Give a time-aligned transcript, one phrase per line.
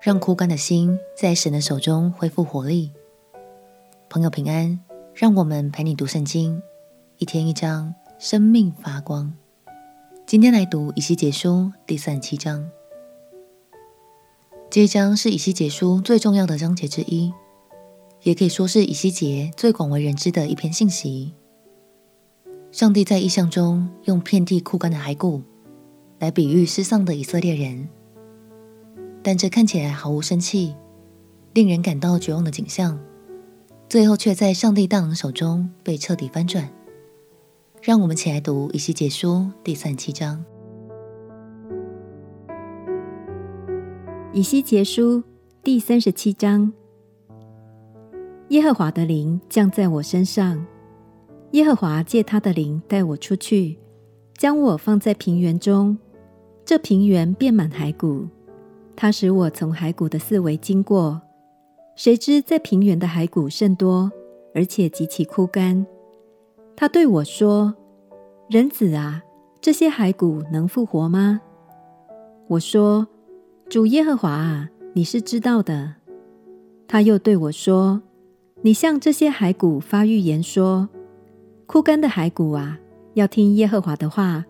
[0.00, 2.90] 让枯干的心在神的手中恢复活力。
[4.08, 4.80] 朋友平安，
[5.12, 6.62] 让我们陪你读圣经，
[7.18, 9.30] 一天一章，生命发光。
[10.26, 12.70] 今天来读以西结书第三七章。
[14.70, 17.30] 这一章是以西结书最重要的章节之一，
[18.22, 21.34] 也可以说是以西结最广为人知的一篇信息。
[22.72, 25.42] 上帝在意象中用遍地枯干的骸骨
[26.18, 27.86] 来比喻失丧的以色列人。
[29.22, 30.74] 但这看起来毫无生气、
[31.52, 32.98] 令人感到绝望的景象，
[33.88, 36.70] 最后却在上帝大能手中被彻底翻转。
[37.82, 40.44] 让我们起来读以西结书第三十七章。
[44.32, 45.22] 以西结书
[45.62, 46.72] 第三十七章：
[48.48, 50.64] 耶和华的灵降在我身上，
[51.50, 53.78] 耶和华借他的灵带我出去，
[54.36, 55.98] 将我放在平原中，
[56.64, 58.28] 这平原遍满骸骨。
[59.02, 61.22] 他使我从骸骨的四围经过，
[61.96, 64.12] 谁知在平原的骸骨甚多，
[64.54, 65.86] 而且极其枯干。
[66.76, 67.74] 他对我说
[68.50, 69.22] ：“人子啊，
[69.58, 71.40] 这些骸骨能复活吗？”
[72.46, 73.08] 我说
[73.70, 75.94] ：“主耶和华啊，你是知道的。”
[76.86, 78.02] 他又对我说
[78.60, 80.90] ：“你向这些骸骨发预言说：
[81.64, 82.78] 枯干的骸骨啊，
[83.14, 84.44] 要听耶和华的话。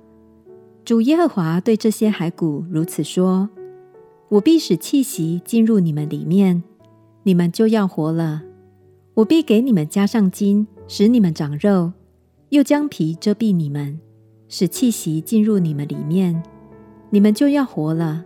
[0.85, 3.48] 主耶和华对这些骸骨如此说。”
[4.31, 6.62] 我必使气息进入你们里面，
[7.25, 8.42] 你们就要活了。
[9.14, 11.91] 我必给你们加上筋，使你们长肉；
[12.51, 13.98] 又将皮遮蔽你们，
[14.47, 16.41] 使气息进入你们里面，
[17.11, 18.25] 你们就要活了。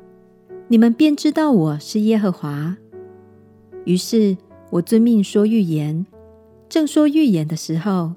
[0.68, 2.76] 你们便知道我是耶和华。
[3.86, 4.36] 于是
[4.72, 6.04] 我遵命说预言，
[6.68, 8.12] 正说预言的时候，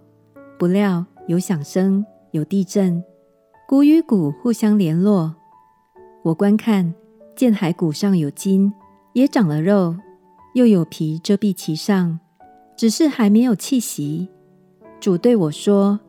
[0.59, 3.01] 不料有响声，有地震，
[3.65, 5.35] 骨与骨互相联络。
[6.23, 6.93] 我观看。
[7.37, 8.73] 见骸骨上有筋，
[9.13, 9.95] 也长了肉，
[10.55, 12.19] 又有皮遮蔽其上，
[12.75, 14.27] 只是还没有气息。
[14.99, 15.99] 主对我说：“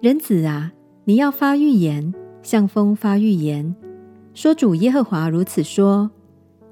[0.00, 0.72] 人子啊，
[1.04, 3.76] 你要发预言，向风发预言，
[4.32, 6.10] 说主耶和华如此说：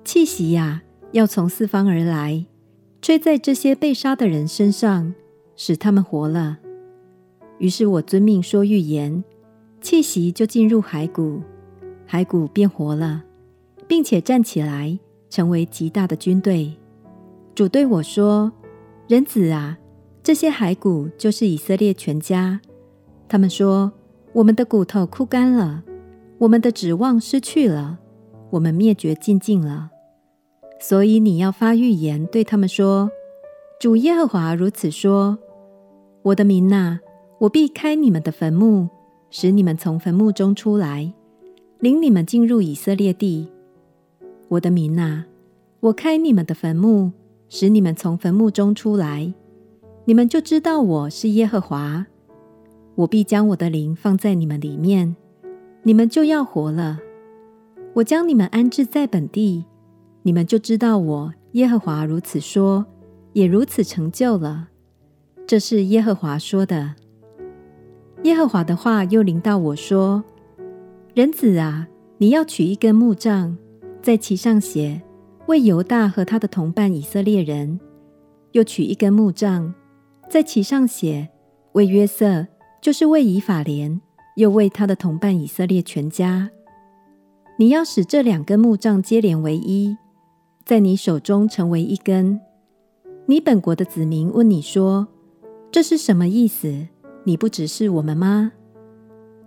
[0.02, 2.46] 气息呀，要从四方而来，
[3.02, 5.12] 吹在这些被杀的人身上，
[5.54, 6.60] 使他们活了。”
[7.60, 9.22] 于是我遵命说预言，
[9.82, 11.42] 气息就进入骸骨，
[12.08, 13.24] 骸骨便活了。
[13.86, 14.98] 并且站起来，
[15.28, 16.72] 成为极大的军队。
[17.54, 18.50] 主对我说
[19.08, 19.78] ：“人子啊，
[20.22, 22.60] 这些骸骨就是以色列全家。
[23.28, 23.92] 他们说：
[24.32, 25.82] 我们的骨头枯干了，
[26.38, 27.98] 我们的指望失去了，
[28.50, 29.90] 我们灭绝尽尽了。
[30.80, 33.10] 所以你要发预言，对他们说：
[33.78, 35.38] 主耶和华如此说：
[36.22, 36.98] 我的民哪，
[37.40, 38.88] 我必开你们的坟墓，
[39.28, 41.12] 使你们从坟墓中出来，
[41.80, 43.51] 领你们进入以色列地。”
[44.52, 45.24] 我的民啊，
[45.80, 47.12] 我开你们的坟墓，
[47.48, 49.32] 使你们从坟墓中出来，
[50.04, 52.04] 你们就知道我是耶和华。
[52.96, 55.16] 我必将我的灵放在你们里面，
[55.84, 56.98] 你们就要活了。
[57.94, 59.64] 我将你们安置在本地，
[60.20, 62.84] 你们就知道我耶和华如此说，
[63.32, 64.68] 也如此成就了。
[65.46, 66.96] 这是耶和华说的。
[68.24, 70.22] 耶和华的话又临到我说
[71.16, 73.56] ：“人子啊，你要取一根木杖。”
[74.02, 75.00] 在其上写
[75.46, 77.78] 为犹大和他的同伴以色列人，
[78.50, 79.72] 又取一根木杖，
[80.28, 81.28] 在其上写
[81.74, 82.44] 为约瑟，
[82.80, 84.00] 就是为以法莲，
[84.34, 86.50] 又为他的同伴以色列全家。
[87.58, 89.96] 你要使这两根木杖接连为一，
[90.64, 92.40] 在你手中成为一根。
[93.26, 95.06] 你本国的子民问你说
[95.70, 96.88] ：“这是什么意思？
[97.22, 98.50] 你不指示我们吗？”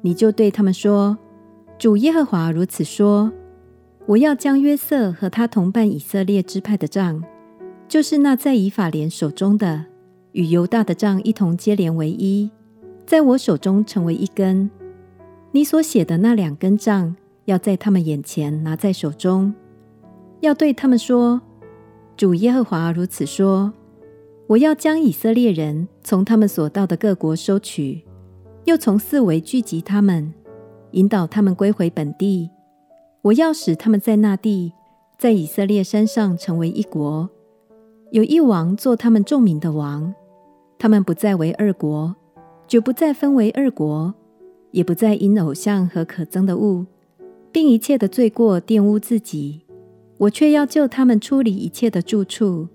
[0.01, 1.17] 你就对他们说
[1.77, 3.29] ：“主耶和华如此说。”
[4.07, 7.23] 我要将约瑟和他同伴以色列支派的杖，
[7.87, 9.85] 就是那在以法莲手中的，
[10.33, 12.51] 与犹大的杖一同接连为一，
[13.07, 14.69] 在我手中成为一根。
[15.51, 17.15] 你所写的那两根杖，
[17.45, 19.51] 要在他们眼前拿在手中，
[20.41, 21.41] 要对他们说：
[22.15, 23.73] 主耶和华如此说：
[24.45, 28.03] 我要将以色列人从他们所到的各国收取，
[28.65, 30.31] 又从四围聚集他们，
[30.91, 32.51] 引导他们归回本地。
[33.25, 34.71] 我要使他们在那地，
[35.17, 37.27] 在以色列山上成为一国，
[38.11, 40.13] 有一王做他们众民的王。
[40.77, 42.15] 他们不再为二国，
[42.67, 44.13] 绝不再分为二国，
[44.69, 46.85] 也不再因偶像和可憎的物，
[47.51, 49.61] 并一切的罪过玷污自己。
[50.19, 52.67] 我却要救他们出离一切的住处，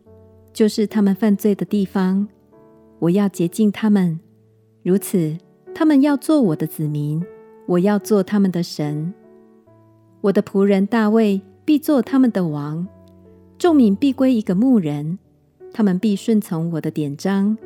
[0.52, 2.26] 就是他们犯罪的地方。
[2.98, 4.18] 我要洁净他们，
[4.82, 5.38] 如此，
[5.72, 7.24] 他们要做我的子民，
[7.66, 9.14] 我要做他们的神。
[10.22, 12.86] 我的仆人大卫必做他们的王，
[13.58, 15.18] 众民必归一个牧人，
[15.72, 17.56] 他们必顺从我的典章，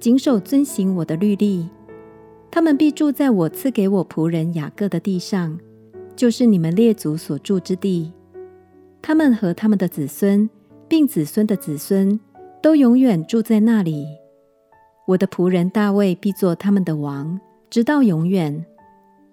[0.00, 1.68] 谨守遵行我的律例。
[2.50, 5.58] 他们必住在我赐给我仆人雅各的地上，
[6.16, 8.10] 就是你们列祖所住之地。
[9.02, 10.48] 他们和他们的子孙，
[10.88, 12.18] 并子孙的子孙，
[12.62, 14.06] 都永远住在那里。
[15.08, 17.38] 我的仆人大卫必做他们的王，
[17.68, 18.64] 直到永远，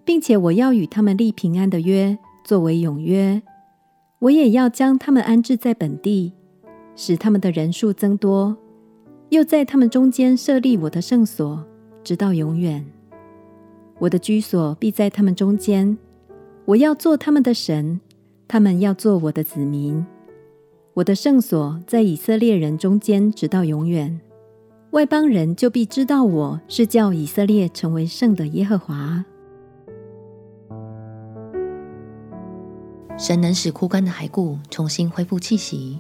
[0.03, 3.41] 并且我要与他们立平安的约，作为永约。
[4.19, 6.31] 我也要将他们安置在本地，
[6.95, 8.55] 使他们的人数增多，
[9.29, 11.65] 又在他们中间设立我的圣所，
[12.03, 12.85] 直到永远。
[13.97, 15.97] 我的居所必在他们中间，
[16.65, 17.99] 我要做他们的神，
[18.47, 20.05] 他们要做我的子民。
[20.93, 24.21] 我的圣所在以色列人中间，直到永远。
[24.91, 29.25] 外邦人就必知道我是叫以色列成为圣的耶和华。
[33.17, 35.99] 神能使枯干的骸骨重新恢复气息，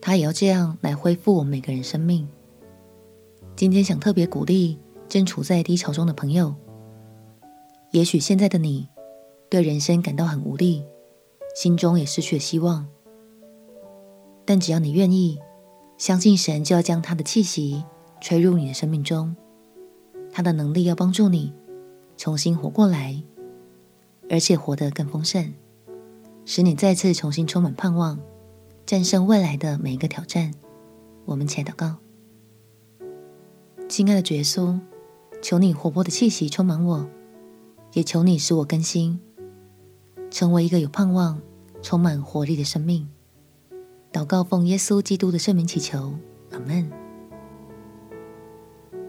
[0.00, 2.28] 他也要这样来恢复我们每个人生命。
[3.56, 4.78] 今天想特别鼓励
[5.08, 6.54] 正处在低潮中的朋友，
[7.90, 8.88] 也许现在的你
[9.50, 10.84] 对人生感到很无力，
[11.56, 12.86] 心中也失去了希望，
[14.44, 15.38] 但只要你愿意。
[15.98, 17.84] 相信神就要将他的气息
[18.20, 19.36] 吹入你的生命中，
[20.32, 21.52] 他的能力要帮助你
[22.16, 23.22] 重新活过来，
[24.28, 25.52] 而且活得更丰盛，
[26.44, 28.18] 使你再次重新充满盼望，
[28.84, 30.52] 战胜未来的每一个挑战。
[31.24, 31.96] 我们且祷告，
[33.88, 34.80] 亲爱的主耶稣，
[35.40, 37.08] 求你活泼的气息充满我，
[37.92, 39.20] 也求你使我更新，
[40.30, 41.40] 成为一个有盼望、
[41.80, 43.08] 充满活力的生命。
[44.12, 46.14] 祷告，奉耶稣基督的圣名祈求，
[46.50, 46.90] 阿门。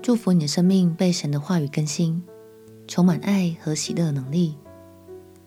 [0.01, 2.23] 祝福你的生命被神的话语更新，
[2.87, 4.55] 充满爱和喜乐的能力。